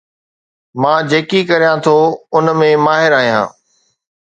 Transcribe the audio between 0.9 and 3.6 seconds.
جيڪي ڪريان ٿو ان ۾ ماهر آهيان